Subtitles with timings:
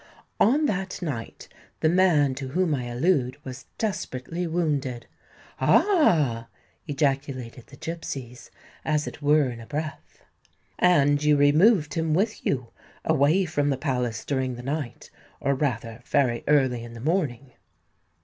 [0.39, 1.47] "On that night,
[1.81, 5.05] the man to whom I allude was desperately wounded——"
[5.59, 6.47] "Ah!"
[6.87, 8.49] ejaculated the gipsies,
[8.83, 10.23] as it were in a breath.
[10.79, 12.71] "And you removed him with you,
[13.05, 17.53] away from the Palace during the night—or rather very early in the morning."